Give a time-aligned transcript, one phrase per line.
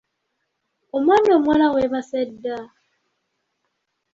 [0.97, 2.57] Omwana Omuwala weebase dda!